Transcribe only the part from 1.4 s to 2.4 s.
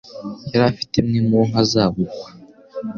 nka azagukwa.